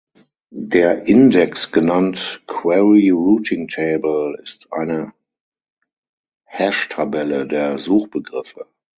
[0.55, 5.13] Der Index, genannt "Query Routing Table", ist eine
[6.45, 8.65] Hashtabelle der Suchbegriffe.